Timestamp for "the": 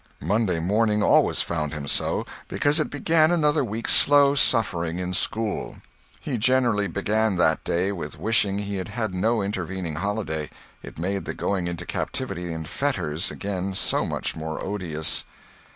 11.25-11.35